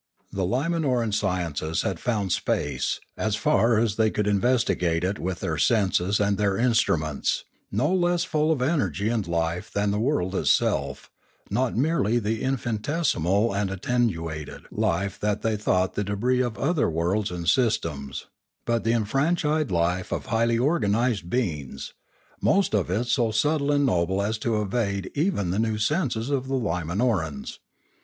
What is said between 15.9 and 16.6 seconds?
the debris of